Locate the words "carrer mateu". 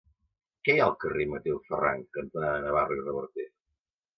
1.03-1.59